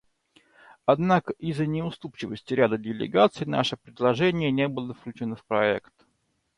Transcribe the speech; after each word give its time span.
Однако 0.87 1.31
из-за 1.33 1.67
неуступчивости 1.67 2.55
ряда 2.55 2.79
делегаций 2.79 3.45
наше 3.45 3.77
предложение 3.77 4.49
не 4.49 4.67
было 4.67 4.95
включено 4.95 5.35
в 5.35 5.45
проект. 5.45 5.93